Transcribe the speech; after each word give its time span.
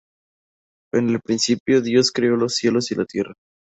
En 0.93 1.09
el 1.11 1.21
principio 1.21 1.75
creó 1.83 2.35
Dios 2.39 2.39
los 2.39 2.55
cielos 2.55 2.89
y 2.91 2.95
la 2.95 3.05
tierra. 3.05 3.35